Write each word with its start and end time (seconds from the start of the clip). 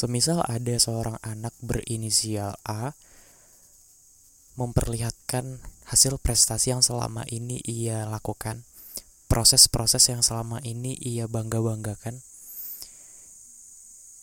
Semisal 0.00 0.40
ada 0.48 0.80
seorang 0.80 1.20
anak 1.20 1.52
berinisial 1.60 2.56
A 2.64 2.96
memperlihatkan 4.56 5.60
hasil 5.92 6.16
prestasi 6.16 6.72
yang 6.72 6.80
selama 6.80 7.28
ini 7.28 7.60
ia 7.68 8.08
lakukan, 8.08 8.64
proses-proses 9.28 10.08
yang 10.08 10.24
selama 10.24 10.56
ini 10.64 10.96
ia 10.96 11.28
bangga-banggakan. 11.28 12.24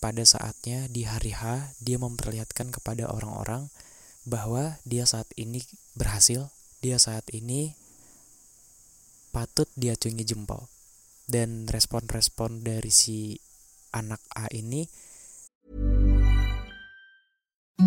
Pada 0.02 0.24
saatnya 0.26 0.90
di 0.90 1.06
hari 1.06 1.38
H 1.38 1.70
dia 1.78 2.02
memperlihatkan 2.02 2.74
kepada 2.74 3.14
orang-orang 3.14 3.70
bahwa 4.26 4.82
dia 4.82 5.06
saat 5.06 5.30
ini 5.38 5.62
berhasil, 5.94 6.50
dia 6.82 6.98
saat 6.98 7.30
ini 7.30 7.78
patut 9.30 9.70
diacungi 9.78 10.26
jempol. 10.26 10.66
Dan 11.30 11.70
respon-respon 11.70 12.66
dari 12.66 12.90
si 12.90 13.38
anak 13.94 14.26
A 14.34 14.50
ini 14.50 14.90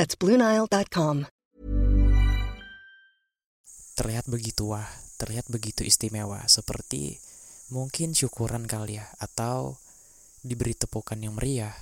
That's 0.00 0.16
BlueNile.com. 0.16 1.28
terlihat 4.00 4.32
begitu 4.32 4.72
wah, 4.72 4.88
terlihat 5.20 5.52
begitu 5.52 5.84
istimewa, 5.84 6.40
seperti 6.48 7.20
mungkin 7.68 8.16
syukuran 8.16 8.64
kali 8.64 8.96
ya, 8.96 9.04
atau 9.20 9.76
diberi 10.40 10.72
tepukan 10.72 11.20
yang 11.20 11.36
meriah, 11.36 11.76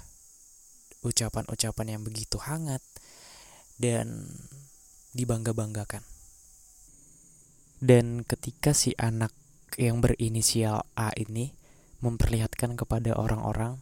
ucapan-ucapan 1.06 1.94
yang 1.94 2.02
begitu 2.02 2.42
hangat, 2.42 2.82
dan 3.78 4.26
dibangga-banggakan. 5.14 6.02
Dan 7.78 8.26
ketika 8.26 8.74
si 8.74 8.98
anak 8.98 9.30
yang 9.78 10.02
berinisial 10.02 10.82
A 10.98 11.14
ini 11.14 11.54
memperlihatkan 12.02 12.74
kepada 12.74 13.14
orang-orang 13.14 13.78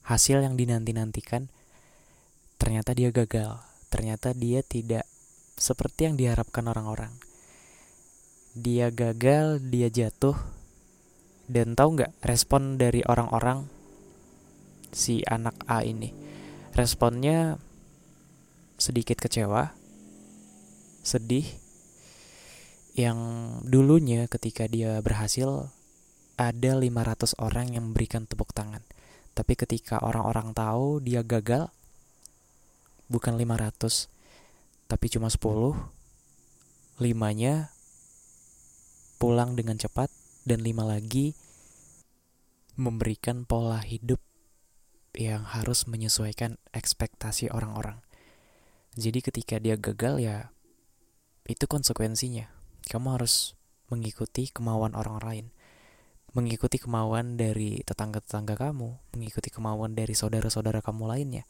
hasil 0.00 0.40
yang 0.40 0.56
dinanti-nantikan, 0.56 1.52
ternyata 2.62 2.94
dia 2.94 3.10
gagal. 3.10 3.58
Ternyata 3.90 4.30
dia 4.38 4.62
tidak 4.62 5.02
seperti 5.58 6.06
yang 6.06 6.14
diharapkan 6.14 6.70
orang-orang. 6.70 7.10
Dia 8.54 8.94
gagal, 8.94 9.58
dia 9.66 9.90
jatuh, 9.90 10.38
dan 11.50 11.74
tahu 11.74 11.98
nggak 11.98 12.14
respon 12.22 12.78
dari 12.78 13.02
orang-orang 13.02 13.66
si 14.94 15.26
anak 15.26 15.58
A 15.66 15.82
ini? 15.82 16.14
Responnya 16.78 17.58
sedikit 18.78 19.18
kecewa, 19.18 19.74
sedih, 21.02 21.50
yang 22.94 23.18
dulunya 23.66 24.30
ketika 24.30 24.70
dia 24.70 25.02
berhasil 25.02 25.66
ada 26.38 26.72
500 26.78 27.42
orang 27.42 27.74
yang 27.74 27.90
memberikan 27.90 28.24
tepuk 28.24 28.54
tangan. 28.54 28.86
Tapi 29.32 29.56
ketika 29.56 29.98
orang-orang 30.04 30.52
tahu 30.52 31.00
dia 31.00 31.24
gagal, 31.24 31.72
bukan 33.12 33.36
500, 33.36 34.08
tapi 34.88 35.06
cuma 35.12 35.28
10, 35.28 35.76
limanya 36.96 37.68
pulang 39.20 39.52
dengan 39.52 39.76
cepat 39.76 40.08
dan 40.48 40.64
lima 40.64 40.82
lagi 40.88 41.36
memberikan 42.80 43.44
pola 43.44 43.84
hidup 43.84 44.18
yang 45.12 45.44
harus 45.44 45.84
menyesuaikan 45.84 46.56
ekspektasi 46.72 47.52
orang-orang. 47.52 48.00
Jadi 48.96 49.20
ketika 49.20 49.60
dia 49.60 49.76
gagal 49.76 50.20
ya 50.20 50.52
itu 51.46 51.64
konsekuensinya. 51.68 52.48
Kamu 52.88 53.14
harus 53.14 53.54
mengikuti 53.92 54.48
kemauan 54.50 54.96
orang 54.96 55.20
lain. 55.22 55.46
Mengikuti 56.32 56.80
kemauan 56.80 57.36
dari 57.36 57.84
tetangga-tetangga 57.84 58.56
kamu, 58.56 59.12
mengikuti 59.12 59.52
kemauan 59.52 59.92
dari 59.92 60.16
saudara-saudara 60.16 60.80
kamu 60.80 61.04
lainnya. 61.04 61.44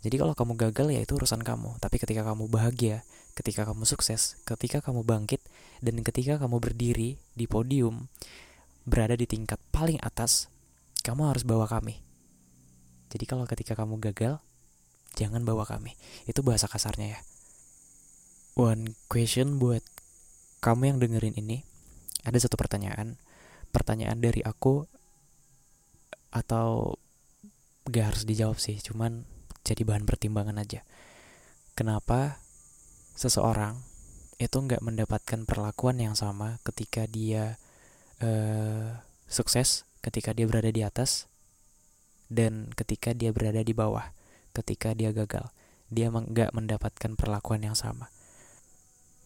Jadi 0.00 0.16
kalau 0.16 0.32
kamu 0.32 0.56
gagal 0.56 0.88
ya 0.96 1.00
itu 1.04 1.12
urusan 1.16 1.44
kamu. 1.44 1.76
Tapi 1.76 2.00
ketika 2.00 2.24
kamu 2.24 2.48
bahagia, 2.48 3.04
ketika 3.36 3.68
kamu 3.68 3.84
sukses, 3.84 4.40
ketika 4.48 4.80
kamu 4.80 5.04
bangkit, 5.04 5.44
dan 5.84 6.00
ketika 6.00 6.40
kamu 6.40 6.56
berdiri 6.56 7.20
di 7.36 7.44
podium, 7.44 8.08
berada 8.88 9.12
di 9.12 9.28
tingkat 9.28 9.60
paling 9.68 10.00
atas, 10.00 10.48
kamu 11.04 11.28
harus 11.28 11.44
bawa 11.44 11.68
kami. 11.68 12.00
Jadi 13.12 13.24
kalau 13.28 13.44
ketika 13.44 13.76
kamu 13.76 14.00
gagal, 14.00 14.40
jangan 15.20 15.44
bawa 15.44 15.68
kami. 15.68 16.00
Itu 16.24 16.40
bahasa 16.40 16.64
kasarnya 16.64 17.18
ya. 17.18 17.20
One 18.56 18.96
question 19.08 19.60
buat 19.60 19.84
kamu 20.64 20.96
yang 20.96 20.98
dengerin 21.00 21.36
ini. 21.36 21.64
Ada 22.24 22.48
satu 22.48 22.56
pertanyaan. 22.56 23.20
Pertanyaan 23.72 24.20
dari 24.20 24.40
aku 24.44 24.84
atau 26.30 26.94
gak 27.90 28.14
harus 28.14 28.22
dijawab 28.22 28.58
sih, 28.62 28.78
cuman 28.78 29.26
jadi 29.70 29.86
bahan 29.86 30.02
pertimbangan 30.02 30.58
aja. 30.58 30.82
Kenapa 31.78 32.42
seseorang 33.14 33.78
itu 34.42 34.58
nggak 34.58 34.82
mendapatkan 34.82 35.46
perlakuan 35.46 36.02
yang 36.02 36.18
sama 36.18 36.58
ketika 36.66 37.06
dia 37.06 37.54
uh, 38.18 38.98
sukses, 39.30 39.86
ketika 40.02 40.34
dia 40.34 40.50
berada 40.50 40.74
di 40.74 40.82
atas, 40.82 41.30
dan 42.26 42.74
ketika 42.74 43.14
dia 43.14 43.30
berada 43.30 43.62
di 43.62 43.70
bawah, 43.70 44.10
ketika 44.50 44.90
dia 44.90 45.14
gagal, 45.14 45.54
dia 45.86 46.10
nggak 46.10 46.50
mendapatkan 46.50 47.14
perlakuan 47.14 47.62
yang 47.62 47.78
sama. 47.78 48.10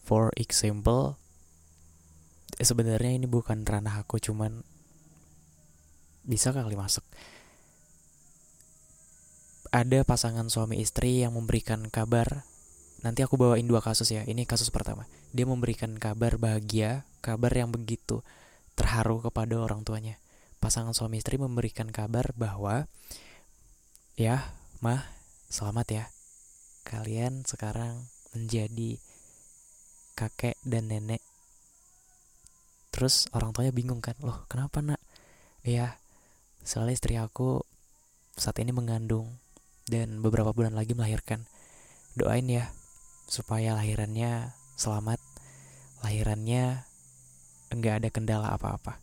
For 0.05 0.29
example, 0.37 1.17
sebenarnya 2.61 3.17
ini 3.17 3.25
bukan 3.25 3.65
ranah 3.65 4.05
aku, 4.05 4.21
cuman 4.21 4.61
bisa 6.25 6.53
kali 6.53 6.77
masuk 6.77 7.05
ada 9.75 10.07
pasangan 10.07 10.47
suami 10.47 10.79
istri 10.79 11.19
yang 11.19 11.35
memberikan 11.35 11.91
kabar. 11.91 12.47
Nanti 13.03 13.27
aku 13.27 13.35
bawain 13.35 13.67
dua 13.67 13.83
kasus 13.83 14.07
ya. 14.07 14.23
Ini 14.23 14.47
kasus 14.47 14.71
pertama. 14.71 15.03
Dia 15.35 15.43
memberikan 15.43 15.99
kabar 15.99 16.39
bahagia 16.39 17.03
kabar 17.19 17.51
yang 17.51 17.75
begitu 17.75 18.23
terharu 18.79 19.19
kepada 19.19 19.59
orang 19.59 19.83
tuanya. 19.83 20.15
Pasangan 20.63 20.95
suami 20.95 21.19
istri 21.19 21.35
memberikan 21.35 21.91
kabar 21.91 22.31
bahwa 22.39 22.87
ya 24.15 24.47
mah 24.79 25.11
selamat 25.51 25.87
ya. 25.91 26.05
Kalian 26.87 27.43
sekarang 27.43 28.07
menjadi 28.31 28.95
kakek 30.15 30.55
dan 30.63 30.87
nenek. 30.87 31.19
Terus 32.95 33.27
orang 33.35 33.51
tuanya 33.51 33.75
bingung 33.75 33.99
kan 33.99 34.15
loh 34.23 34.47
kenapa 34.47 34.79
nak? 34.79 35.03
Iya 35.67 35.99
soalnya 36.63 36.95
istri 36.95 37.19
aku 37.19 37.59
saat 38.39 38.55
ini 38.63 38.71
mengandung 38.71 39.35
dan 39.85 40.21
beberapa 40.21 40.51
bulan 40.51 40.73
lagi 40.73 40.97
melahirkan. 40.97 41.45
Doain 42.17 42.45
ya 42.49 42.73
supaya 43.29 43.77
lahirannya 43.77 44.53
selamat. 44.77 45.21
Lahirannya 46.01 46.85
enggak 47.73 47.93
ada 48.01 48.09
kendala 48.09 48.47
apa-apa. 48.53 49.01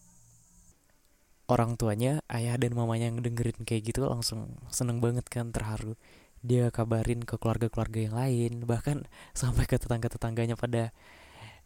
Orang 1.51 1.77
tuanya 1.77 2.23
ayah 2.31 2.57
dan 2.57 2.73
mamanya 2.73 3.11
yang 3.11 3.21
dengerin 3.21 3.67
kayak 3.67 3.93
gitu 3.93 4.07
langsung 4.07 4.59
seneng 4.71 5.03
banget 5.03 5.27
kan 5.27 5.51
terharu. 5.51 5.99
Dia 6.43 6.75
kabarin 6.75 7.23
ke 7.23 7.39
keluarga-keluarga 7.39 7.99
yang 8.03 8.17
lain 8.19 8.53
bahkan 8.67 9.07
sampai 9.39 9.67
ke 9.71 9.79
tetangga-tetangganya 9.79 10.59
pada 10.59 10.91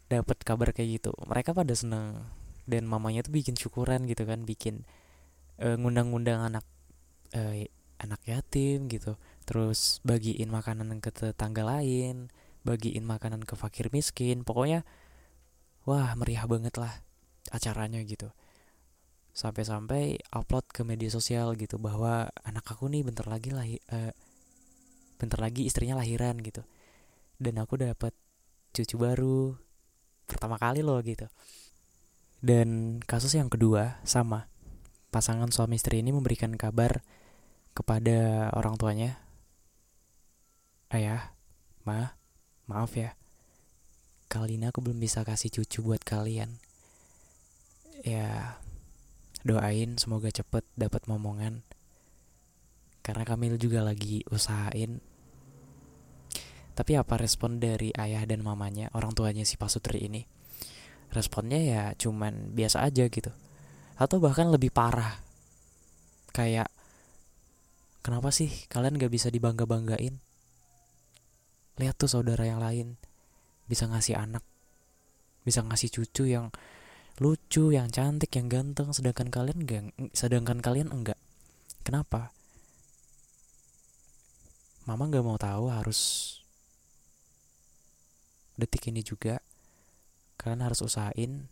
dapat 0.07 0.37
kabar 0.45 0.73
kayak 0.73 1.01
gitu. 1.01 1.11
Mereka 1.25 1.57
pada 1.57 1.73
seneng. 1.73 2.21
Dan 2.67 2.83
mamanya 2.83 3.23
tuh 3.23 3.31
bikin 3.31 3.55
syukuran 3.55 4.03
gitu 4.11 4.27
kan 4.27 4.43
bikin 4.43 4.83
uh, 5.63 5.79
ngundang-ngundang 5.79 6.51
anak 6.51 6.65
uh, 7.31 7.55
anak 8.01 8.21
yatim 8.25 8.89
gitu. 8.91 9.17
Terus 9.47 10.03
bagiin 10.03 10.51
makanan 10.51 10.99
ke 10.99 11.09
tetangga 11.13 11.63
lain 11.63 12.29
bagiin 12.67 13.07
makanan 13.07 13.47
ke 13.47 13.55
fakir 13.55 13.87
miskin 13.95 14.43
pokoknya 14.43 14.83
wah 15.87 16.11
meriah 16.19 16.43
banget 16.43 16.75
lah 16.75 16.91
acaranya 17.55 18.03
gitu. 18.03 18.27
Sampai-sampai 19.31 20.19
upload 20.35 20.67
ke 20.67 20.83
media 20.83 21.07
sosial 21.07 21.55
gitu 21.55 21.79
bahwa 21.79 22.27
anak 22.43 22.67
aku 22.67 22.91
nih 22.91 23.07
bentar 23.07 23.23
lagi 23.31 23.55
lah 23.55 23.63
uh, 23.63 24.11
bentar 25.15 25.39
lagi 25.39 25.63
istrinya 25.63 25.95
lahiran 25.95 26.35
gitu. 26.43 26.67
Dan 27.39 27.61
aku 27.63 27.79
dapat 27.79 28.11
cucu 28.75 28.99
baru 28.99 29.55
pertama 30.27 30.59
kali 30.59 30.83
loh 30.83 30.99
gitu. 30.99 31.31
Dan 32.43 32.99
kasus 32.99 33.31
yang 33.37 33.47
kedua 33.47 34.03
sama 34.03 34.51
pasangan 35.09 35.49
suami 35.49 35.79
istri 35.79 36.03
ini 36.03 36.11
memberikan 36.11 36.51
kabar 36.59 36.99
kepada 37.77 38.49
orang 38.57 38.73
tuanya. 38.73 39.21
Ayah 40.89 41.37
ma 41.85 42.17
maaf 42.65 42.97
ya. 42.97 43.13
Kali 44.25 44.57
ini 44.57 44.65
aku 44.65 44.81
belum 44.81 44.97
bisa 44.97 45.21
kasih 45.21 45.53
cucu 45.53 45.85
buat 45.85 46.01
kalian. 46.01 46.57
Ya 48.01 48.57
doain 49.45 50.01
semoga 50.01 50.33
cepet 50.33 50.65
dapat 50.73 51.05
momongan. 51.05 51.61
Karena 53.05 53.23
Kamil 53.23 53.61
juga 53.61 53.85
lagi 53.85 54.25
usahain. 54.33 54.99
Tapi 56.73 56.91
apa 56.97 57.15
respon 57.17 57.61
dari 57.61 57.93
ayah 57.93 58.25
dan 58.25 58.41
mamanya 58.41 58.89
orang 58.97 59.13
tuanya 59.13 59.45
si 59.45 59.55
Pasutri 59.55 60.09
ini? 60.09 60.25
Responnya 61.13 61.61
ya 61.61 61.83
cuman 61.95 62.51
biasa 62.57 62.83
aja 62.83 63.05
gitu. 63.07 63.31
Atau 63.95 64.17
bahkan 64.19 64.49
lebih 64.51 64.73
parah. 64.75 65.23
Kayak 66.35 66.69
kenapa 68.07 68.31
sih 68.31 68.47
kalian 68.71 68.95
gak 68.95 69.11
bisa 69.11 69.27
dibangga 69.27 69.67
banggain 69.67 70.23
lihat 71.75 71.99
tuh 71.99 72.07
saudara 72.07 72.47
yang 72.47 72.63
lain 72.63 72.95
bisa 73.67 73.83
ngasih 73.91 74.15
anak 74.15 74.47
bisa 75.43 75.59
ngasih 75.63 75.91
cucu 75.91 76.31
yang 76.31 76.47
lucu, 77.17 77.73
yang 77.73 77.89
cantik, 77.89 78.29
yang 78.37 78.45
ganteng, 78.45 78.93
sedangkan 78.93 79.33
kalian 79.33 79.65
enggak, 79.65 79.89
sedangkan 80.13 80.61
kalian 80.61 80.93
enggak. 80.93 81.17
Kenapa? 81.81 82.29
Mama 84.85 85.09
nggak 85.09 85.25
mau 85.25 85.35
tahu 85.35 85.67
harus 85.67 85.99
detik 88.55 88.87
ini 88.89 89.03
juga 89.03 89.41
kalian 90.39 90.63
harus 90.63 90.79
usahain 90.79 91.49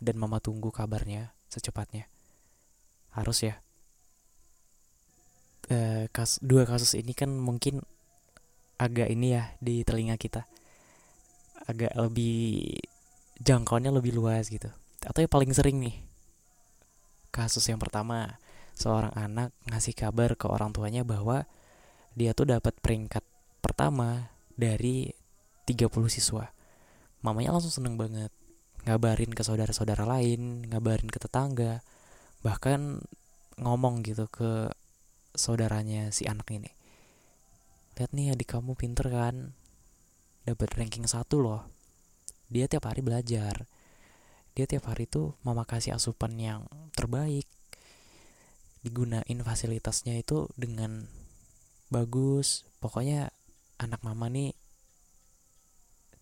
dan 0.00 0.16
mama 0.16 0.40
tunggu 0.40 0.72
kabarnya 0.72 1.34
secepatnya. 1.52 2.08
Harus 3.12 3.44
ya. 3.44 3.58
E, 5.70 6.10
kas, 6.10 6.42
dua 6.42 6.66
kasus 6.66 6.98
ini 6.98 7.14
kan 7.14 7.30
mungkin 7.30 7.86
agak 8.76 9.06
ini 9.06 9.38
ya 9.38 9.54
di 9.62 9.86
telinga 9.86 10.18
kita. 10.18 10.42
Agak 11.70 11.94
lebih 11.94 12.74
jangkauannya 13.38 13.94
lebih 13.94 14.18
luas 14.18 14.50
gitu. 14.50 14.68
Atau 15.06 15.22
yang 15.22 15.32
paling 15.32 15.54
sering 15.54 15.78
nih 15.78 16.10
kasus 17.30 17.62
yang 17.70 17.78
pertama 17.78 18.42
seorang 18.74 19.14
anak 19.14 19.54
ngasih 19.70 19.94
kabar 19.94 20.34
ke 20.34 20.50
orang 20.50 20.74
tuanya 20.74 21.06
bahwa 21.06 21.46
dia 22.18 22.34
tuh 22.34 22.50
dapat 22.50 22.74
peringkat 22.82 23.22
pertama 23.62 24.34
dari 24.58 25.14
30 25.64 25.88
siswa. 26.10 26.50
Mamanya 27.22 27.54
langsung 27.54 27.70
seneng 27.70 27.94
banget 27.94 28.34
ngabarin 28.84 29.30
ke 29.30 29.44
saudara-saudara 29.44 30.08
lain 30.08 30.64
ngabarin 30.64 31.12
ke 31.12 31.20
tetangga 31.20 31.84
bahkan 32.40 33.04
ngomong 33.60 34.00
gitu 34.00 34.24
ke 34.32 34.72
saudaranya 35.34 36.10
si 36.14 36.26
anak 36.26 36.50
ini. 36.54 36.70
Lihat 38.00 38.16
nih 38.16 38.32
adik 38.32 38.56
kamu 38.56 38.74
pinter 38.78 39.12
kan? 39.12 39.52
Dapat 40.48 40.80
ranking 40.80 41.04
satu 41.04 41.42
loh. 41.42 41.62
Dia 42.48 42.66
tiap 42.66 42.88
hari 42.88 43.04
belajar. 43.04 43.68
Dia 44.56 44.66
tiap 44.66 44.90
hari 44.90 45.06
tuh 45.06 45.36
mama 45.44 45.68
kasih 45.68 45.94
asupan 45.94 46.34
yang 46.40 46.64
terbaik. 46.96 47.46
Digunain 48.80 49.38
fasilitasnya 49.44 50.16
itu 50.16 50.48
dengan 50.56 51.06
bagus. 51.92 52.64
Pokoknya 52.80 53.28
anak 53.76 54.00
mama 54.00 54.32
nih 54.32 54.56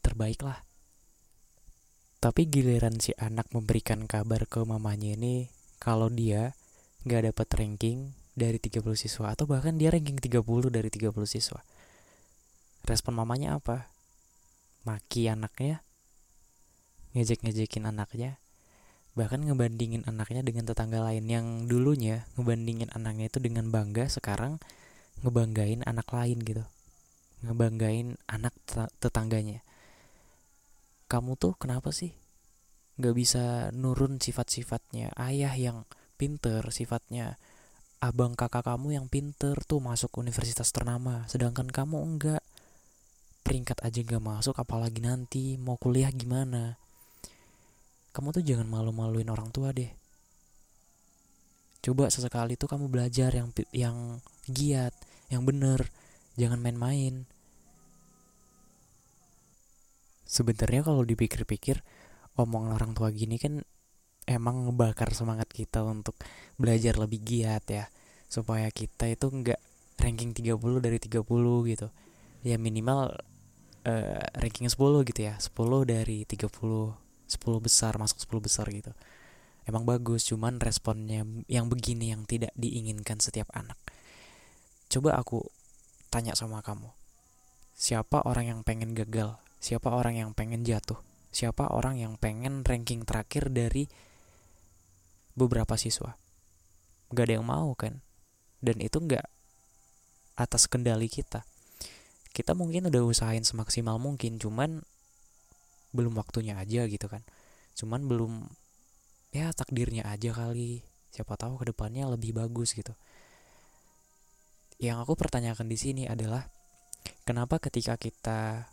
terbaik 0.02 0.42
lah. 0.42 0.66
Tapi 2.18 2.50
giliran 2.50 2.98
si 2.98 3.14
anak 3.14 3.54
memberikan 3.54 4.10
kabar 4.10 4.50
ke 4.50 4.66
mamanya 4.66 5.14
ini 5.14 5.46
kalau 5.78 6.10
dia 6.10 6.58
nggak 7.06 7.30
dapat 7.30 7.48
ranking 7.54 8.17
dari 8.38 8.62
30 8.62 8.86
siswa 8.94 9.34
atau 9.34 9.50
bahkan 9.50 9.74
dia 9.74 9.90
ranking 9.90 10.16
30 10.16 10.38
dari 10.70 10.88
30 10.88 11.12
siswa. 11.26 11.60
Respon 12.86 13.18
mamanya 13.18 13.58
apa? 13.58 13.90
Maki 14.86 15.26
anaknya 15.28 15.82
ngejek-ngejekin 17.12 17.84
anaknya 17.84 18.38
bahkan 19.18 19.42
ngebandingin 19.42 20.06
anaknya 20.06 20.46
dengan 20.46 20.62
tetangga 20.62 21.02
lain 21.02 21.26
yang 21.26 21.46
dulunya 21.66 22.22
ngebandingin 22.38 22.94
anaknya 22.94 23.26
itu 23.26 23.42
dengan 23.42 23.66
bangga 23.74 24.06
sekarang 24.06 24.62
ngebanggain 25.26 25.82
anak 25.82 26.06
lain 26.14 26.38
gitu. 26.46 26.62
Ngebanggain 27.42 28.14
anak 28.30 28.54
tetangganya. 29.02 29.66
Kamu 31.10 31.34
tuh 31.34 31.58
kenapa 31.58 31.90
sih 31.90 32.14
nggak 33.02 33.14
bisa 33.18 33.74
nurun 33.74 34.22
sifat-sifatnya? 34.22 35.10
Ayah 35.18 35.54
yang 35.58 35.82
pinter 36.14 36.62
sifatnya 36.70 37.38
abang 37.98 38.38
kakak 38.38 38.62
kamu 38.62 38.94
yang 38.94 39.06
pinter 39.10 39.58
tuh 39.66 39.82
masuk 39.82 40.14
universitas 40.22 40.70
ternama 40.70 41.26
sedangkan 41.26 41.66
kamu 41.66 41.98
enggak. 41.98 42.42
Peringkat 43.42 43.80
aja 43.80 44.04
gak 44.04 44.20
masuk 44.22 44.54
apalagi 44.60 45.00
nanti 45.00 45.56
mau 45.56 45.80
kuliah 45.80 46.12
gimana? 46.12 46.76
Kamu 48.12 48.30
tuh 48.34 48.44
jangan 48.44 48.68
malu-maluin 48.68 49.30
orang 49.32 49.48
tua 49.48 49.72
deh. 49.72 49.88
Coba 51.80 52.12
sesekali 52.12 52.60
tuh 52.60 52.68
kamu 52.68 52.92
belajar 52.92 53.32
yang 53.32 53.48
yang 53.72 54.20
giat 54.46 54.92
yang 55.32 55.48
bener. 55.48 55.88
Jangan 56.38 56.60
main-main. 56.60 57.24
Sebenarnya 60.28 60.84
kalau 60.84 61.02
dipikir-pikir 61.02 61.80
omong 62.36 62.70
orang 62.76 62.92
tua 62.92 63.08
gini 63.10 63.40
kan 63.40 63.64
emang 64.28 64.68
ngebakar 64.68 65.16
semangat 65.16 65.48
kita 65.48 65.80
untuk 65.80 66.14
belajar 66.60 67.00
lebih 67.00 67.24
giat 67.24 67.64
ya. 67.64 67.84
Supaya 68.28 68.68
kita 68.68 69.08
itu 69.08 69.32
nggak 69.32 69.60
ranking 69.96 70.36
30 70.36 70.60
dari 70.84 71.00
30 71.00 71.24
gitu. 71.72 71.88
Ya 72.44 72.60
minimal 72.60 73.16
uh, 73.88 74.24
ranking 74.36 74.68
10 74.68 74.76
gitu 75.08 75.20
ya. 75.24 75.34
10 75.40 75.48
dari 75.88 76.28
30 76.28 77.08
10 77.28 77.64
besar 77.64 77.96
masuk 77.96 78.20
10 78.24 78.44
besar 78.44 78.66
gitu. 78.68 78.92
Emang 79.68 79.84
bagus 79.84 80.24
cuman 80.28 80.56
responnya 80.60 81.24
yang 81.44 81.68
begini 81.68 82.12
yang 82.12 82.24
tidak 82.24 82.52
diinginkan 82.56 83.20
setiap 83.20 83.52
anak. 83.52 83.76
Coba 84.88 85.20
aku 85.20 85.44
tanya 86.08 86.32
sama 86.32 86.64
kamu. 86.64 86.88
Siapa 87.76 88.24
orang 88.24 88.48
yang 88.48 88.60
pengen 88.64 88.96
gagal? 88.96 89.36
Siapa 89.60 89.92
orang 89.92 90.16
yang 90.16 90.30
pengen 90.32 90.64
jatuh? 90.64 90.96
Siapa 91.28 91.68
orang 91.68 92.00
yang 92.00 92.16
pengen 92.16 92.64
ranking 92.64 93.04
terakhir 93.04 93.52
dari 93.52 93.92
beberapa 95.38 95.78
siswa. 95.78 96.18
Gak 97.14 97.30
ada 97.30 97.34
yang 97.40 97.46
mau 97.46 97.72
kan? 97.78 98.02
Dan 98.58 98.82
itu 98.82 98.98
gak 98.98 99.24
atas 100.34 100.66
kendali 100.66 101.06
kita. 101.06 101.46
Kita 102.34 102.58
mungkin 102.58 102.90
udah 102.90 103.02
usahain 103.06 103.46
semaksimal 103.46 103.96
mungkin 104.02 104.42
cuman 104.42 104.82
belum 105.94 106.18
waktunya 106.18 106.58
aja 106.58 106.84
gitu 106.90 107.06
kan? 107.06 107.22
Cuman 107.78 108.04
belum 108.10 108.50
ya 109.30 109.54
takdirnya 109.54 110.06
aja 110.10 110.34
kali. 110.34 110.82
Siapa 111.14 111.38
tahu 111.38 111.58
ke 111.62 111.70
depannya 111.72 112.06
lebih 112.10 112.36
bagus 112.36 112.76
gitu. 112.76 112.92
Yang 114.78 115.08
aku 115.08 115.14
pertanyakan 115.18 115.66
di 115.66 115.78
sini 115.80 116.02
adalah 116.06 116.46
kenapa 117.26 117.58
ketika 117.58 117.98
kita 117.98 118.70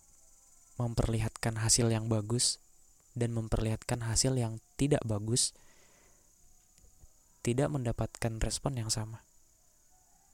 memperlihatkan 0.77 1.57
hasil 1.57 1.89
yang 1.89 2.11
bagus 2.11 2.59
dan 3.15 3.31
memperlihatkan 3.31 4.03
hasil 4.05 4.35
yang 4.35 4.59
tidak 4.75 5.01
bagus 5.07 5.55
tidak 7.45 7.69
mendapatkan 7.69 8.41
respon 8.41 8.81
yang 8.81 8.89
sama. 8.89 9.21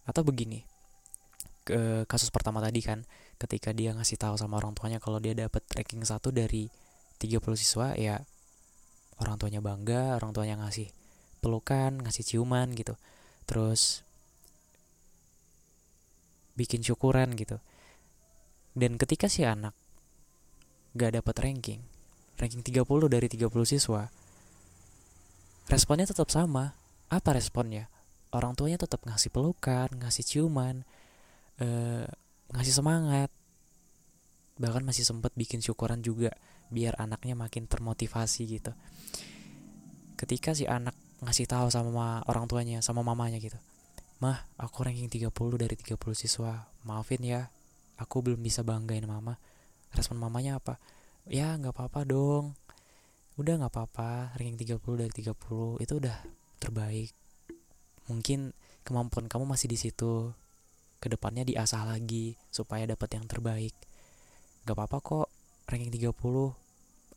Atau 0.08 0.24
begini, 0.24 0.64
ke 1.68 2.08
kasus 2.08 2.32
pertama 2.32 2.64
tadi 2.64 2.80
kan, 2.80 3.04
ketika 3.36 3.76
dia 3.76 3.92
ngasih 3.92 4.16
tahu 4.16 4.40
sama 4.40 4.64
orang 4.64 4.72
tuanya 4.72 5.04
kalau 5.04 5.20
dia 5.20 5.36
dapat 5.36 5.60
ranking 5.76 6.08
satu 6.08 6.32
dari 6.32 6.72
30 7.20 7.44
siswa, 7.60 7.92
ya 8.00 8.24
orang 9.20 9.36
tuanya 9.36 9.60
bangga, 9.60 10.16
orang 10.16 10.32
tuanya 10.32 10.56
ngasih 10.64 10.90
pelukan, 11.44 12.00
ngasih 12.00 12.24
ciuman 12.24 12.72
gitu. 12.74 12.96
Terus 13.44 14.08
bikin 16.56 16.82
syukuran 16.82 17.36
gitu. 17.36 17.60
Dan 18.72 18.96
ketika 18.96 19.28
si 19.28 19.44
anak 19.44 19.76
gak 20.96 21.20
dapat 21.20 21.36
ranking, 21.44 21.84
ranking 22.40 22.64
30 22.64 22.88
dari 23.12 23.28
30 23.28 23.52
siswa, 23.68 24.08
responnya 25.68 26.08
tetap 26.08 26.32
sama. 26.32 26.81
Apa 27.12 27.36
responnya? 27.36 27.92
Orang 28.32 28.56
tuanya 28.56 28.80
tetap 28.80 29.04
ngasih 29.04 29.36
pelukan, 29.36 29.92
ngasih 30.00 30.24
ciuman, 30.24 30.88
eh, 31.60 32.08
ngasih 32.56 32.72
semangat. 32.72 33.28
Bahkan 34.56 34.88
masih 34.88 35.04
sempat 35.04 35.36
bikin 35.36 35.60
syukuran 35.60 36.00
juga 36.00 36.32
biar 36.72 36.96
anaknya 36.96 37.36
makin 37.36 37.68
termotivasi 37.68 38.48
gitu. 38.48 38.72
Ketika 40.16 40.56
si 40.56 40.64
anak 40.64 40.96
ngasih 41.20 41.52
tahu 41.52 41.68
sama 41.68 42.24
orang 42.32 42.48
tuanya, 42.48 42.80
sama 42.80 43.04
mamanya 43.04 43.44
gitu. 43.44 43.60
Mah, 44.24 44.48
aku 44.56 44.88
ranking 44.88 45.12
30 45.12 45.60
dari 45.60 45.76
30 45.76 46.16
siswa. 46.16 46.72
Maafin 46.88 47.28
ya, 47.28 47.52
aku 48.00 48.24
belum 48.24 48.40
bisa 48.40 48.64
banggain 48.64 49.04
mama. 49.04 49.36
Respon 49.92 50.16
mamanya 50.16 50.64
apa? 50.64 50.80
Ya, 51.28 51.60
nggak 51.60 51.76
apa-apa 51.76 52.08
dong. 52.08 52.56
Udah 53.36 53.60
nggak 53.60 53.74
apa-apa, 53.76 54.40
ranking 54.40 54.56
30 54.56 54.96
dari 54.96 55.12
30 55.12 55.76
itu 55.84 55.94
udah 56.00 56.41
terbaik. 56.62 57.10
Mungkin 58.06 58.54
kemampuan 58.86 59.26
kamu 59.26 59.50
masih 59.50 59.66
di 59.66 59.82
situ. 59.82 60.30
Ke 61.02 61.10
depannya 61.10 61.42
diasah 61.42 61.90
lagi 61.90 62.38
supaya 62.54 62.86
dapat 62.86 63.18
yang 63.18 63.26
terbaik. 63.26 63.74
Gak 64.70 64.78
apa-apa 64.78 65.02
kok, 65.02 65.28
ranking 65.66 65.90
30. 65.90 66.14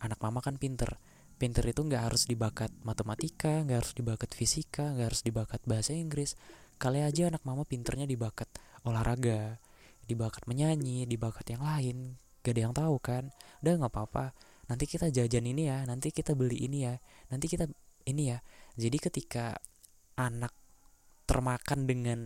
Anak 0.00 0.18
mama 0.24 0.40
kan 0.40 0.56
pinter. 0.56 0.96
Pinter 1.36 1.66
itu 1.66 1.84
nggak 1.84 2.08
harus 2.08 2.24
dibakat 2.24 2.70
matematika, 2.86 3.60
nggak 3.66 3.78
harus 3.84 3.92
dibakat 3.92 4.30
fisika, 4.32 4.94
nggak 4.94 5.06
harus 5.12 5.22
dibakat 5.26 5.60
bahasa 5.68 5.92
Inggris. 5.92 6.38
Kali 6.78 7.02
aja 7.02 7.28
anak 7.28 7.42
mama 7.42 7.66
pinternya 7.66 8.06
dibakat 8.06 8.48
olahraga, 8.86 9.58
dibakat 10.06 10.46
menyanyi, 10.46 11.04
dibakat 11.04 11.44
yang 11.52 11.62
lain. 11.66 12.16
Gak 12.44 12.54
ada 12.54 12.60
yang 12.60 12.74
tahu 12.76 12.96
kan. 13.00 13.32
Udah 13.64 13.72
nggak 13.80 13.92
apa-apa. 13.92 14.36
Nanti 14.68 14.84
kita 14.88 15.12
jajan 15.12 15.44
ini 15.44 15.68
ya, 15.68 15.84
nanti 15.84 16.08
kita 16.08 16.32
beli 16.32 16.64
ini 16.64 16.88
ya, 16.88 16.96
nanti 17.28 17.50
kita 17.52 17.68
ini 18.08 18.32
ya. 18.34 18.38
Jadi 18.74 18.96
ketika 18.98 19.58
anak 20.18 20.52
termakan 21.24 21.88
dengan 21.88 22.18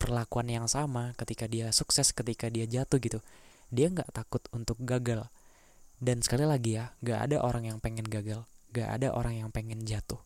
perlakuan 0.00 0.50
yang 0.50 0.66
sama 0.68 1.14
ketika 1.16 1.48
dia 1.48 1.70
sukses 1.70 2.12
ketika 2.12 2.50
dia 2.52 2.68
jatuh 2.68 2.98
gitu 3.00 3.24
dia 3.72 3.88
nggak 3.88 4.10
takut 4.12 4.42
untuk 4.52 4.80
gagal. 4.82 5.28
Dan 6.02 6.20
sekali 6.20 6.44
lagi 6.44 6.76
ya 6.76 6.92
nggak 7.00 7.20
ada 7.30 7.36
orang 7.40 7.70
yang 7.70 7.78
pengen 7.80 8.04
gagal 8.04 8.44
nggak 8.74 8.90
ada 8.90 9.08
orang 9.14 9.38
yang 9.38 9.50
pengen 9.54 9.86
jatuh. 9.86 10.18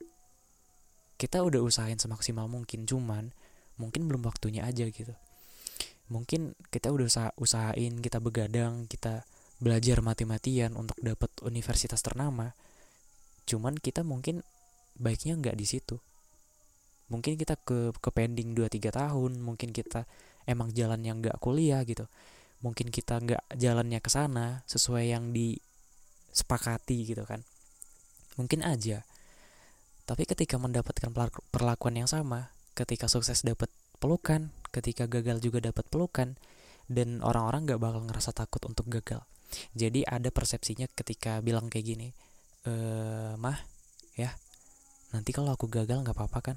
Kita 1.20 1.44
udah 1.44 1.60
usahain 1.60 2.00
semaksimal 2.00 2.48
mungkin 2.48 2.88
cuman 2.88 3.36
mungkin 3.76 4.08
belum 4.08 4.24
waktunya 4.24 4.64
aja 4.64 4.88
gitu. 4.88 5.12
Mungkin 6.08 6.56
kita 6.72 6.88
udah 6.88 7.04
usaha 7.04 7.30
usahain 7.36 8.00
kita 8.00 8.24
begadang 8.24 8.88
kita 8.88 9.28
belajar 9.60 10.00
mati-matian 10.00 10.72
untuk 10.80 10.96
dapat 11.04 11.28
universitas 11.44 12.00
ternama. 12.00 12.56
Cuman 13.44 13.76
kita 13.76 14.00
mungkin 14.00 14.40
baiknya 14.98 15.38
nggak 15.38 15.56
di 15.56 15.66
situ. 15.66 15.96
Mungkin 17.08 17.40
kita 17.40 17.56
ke 17.56 17.96
ke 17.96 18.10
pending 18.12 18.52
2-3 18.52 18.92
tahun 18.92 19.32
mungkin 19.40 19.72
kita 19.72 20.04
emang 20.44 20.74
jalan 20.76 21.00
yang 21.00 21.24
nggak 21.24 21.40
kuliah 21.40 21.80
gitu. 21.88 22.04
Mungkin 22.60 22.90
kita 22.92 23.22
nggak 23.22 23.54
jalannya 23.56 24.02
ke 24.02 24.10
sana 24.10 24.66
sesuai 24.68 25.14
yang 25.14 25.30
disepakati 25.32 27.08
gitu 27.08 27.24
kan. 27.24 27.46
Mungkin 28.36 28.66
aja. 28.66 29.06
Tapi 30.04 30.24
ketika 30.24 30.60
mendapatkan 30.60 31.08
perlakuan 31.52 31.96
yang 31.96 32.08
sama 32.10 32.52
ketika 32.76 33.10
sukses 33.10 33.42
dapat 33.42 33.68
pelukan 33.98 34.54
ketika 34.70 35.10
gagal 35.10 35.42
juga 35.42 35.58
dapat 35.58 35.84
pelukan 35.90 36.38
dan 36.88 37.20
orang-orang 37.20 37.66
nggak 37.68 37.80
bakal 37.82 38.00
ngerasa 38.06 38.32
takut 38.32 38.62
untuk 38.64 38.88
gagal. 38.88 39.24
Jadi 39.72 40.04
ada 40.04 40.28
persepsinya 40.28 40.88
ketika 40.92 41.40
bilang 41.40 41.72
kayak 41.72 41.86
gini 41.88 42.08
eh 42.68 43.32
mah 43.38 43.58
ya 44.18 44.34
nanti 45.10 45.30
kalau 45.32 45.56
aku 45.56 45.66
gagal 45.72 46.04
nggak 46.04 46.16
apa-apa 46.16 46.52
kan 46.52 46.56